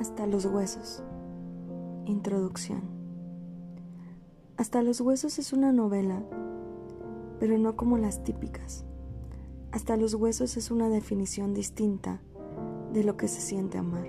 [0.00, 1.02] Hasta los huesos.
[2.06, 2.80] Introducción.
[4.56, 6.22] Hasta los huesos es una novela,
[7.38, 8.86] pero no como las típicas.
[9.72, 12.22] Hasta los huesos es una definición distinta
[12.94, 14.06] de lo que se siente amar.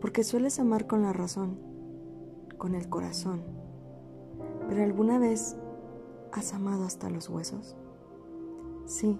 [0.00, 1.58] Porque sueles amar con la razón,
[2.56, 3.42] con el corazón.
[4.68, 5.56] Pero alguna vez
[6.30, 7.74] has amado hasta los huesos.
[8.84, 9.18] Sí,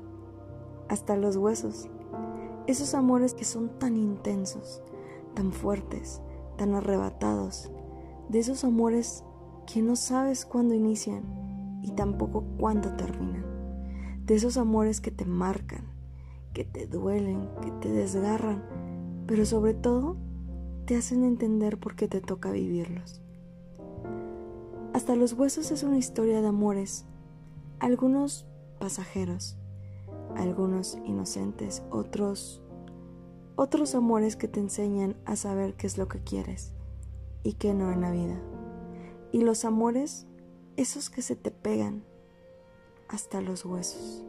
[0.89, 1.89] hasta los huesos.
[2.69, 4.83] Esos amores que son tan intensos,
[5.37, 6.21] tan fuertes,
[6.57, 7.71] tan arrebatados.
[8.29, 9.23] De esos amores
[9.73, 13.45] que no sabes cuándo inician y tampoco cuándo terminan.
[14.25, 15.85] De esos amores que te marcan,
[16.53, 18.65] que te duelen, que te desgarran,
[19.29, 20.17] pero sobre todo
[20.87, 23.21] te hacen entender por qué te toca vivirlos.
[24.95, 27.05] Hasta los huesos es una historia de amores,
[27.79, 28.47] algunos
[28.81, 29.59] pasajeros,
[30.35, 32.63] algunos inocentes, otros
[33.57, 36.73] otros amores que te enseñan a saber qué es lo que quieres
[37.43, 38.39] y qué no en la vida.
[39.33, 40.27] Y los amores,
[40.77, 42.05] esos que se te pegan
[43.09, 44.23] hasta los huesos.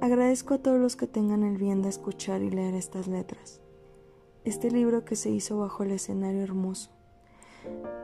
[0.00, 3.60] Agradezco a todos los que tengan el bien de escuchar y leer estas letras.
[4.44, 6.90] Este libro que se hizo bajo el escenario hermoso.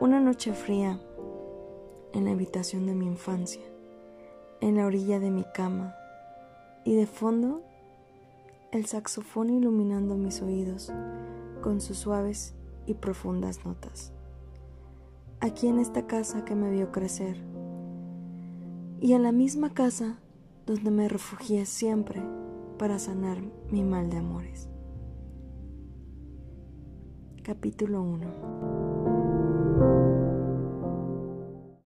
[0.01, 1.01] Una noche fría
[2.13, 3.63] en la habitación de mi infancia,
[4.61, 5.95] en la orilla de mi cama
[6.85, 7.63] y de fondo
[8.73, 10.93] el saxofón iluminando mis oídos
[11.61, 12.55] con sus suaves
[12.87, 14.13] y profundas notas.
[15.41, 17.37] Aquí en esta casa que me vio crecer
[19.01, 20.21] y en la misma casa
[20.67, 22.23] donde me refugié siempre
[22.79, 24.69] para sanar mi mal de amores.
[27.43, 28.80] Capítulo 1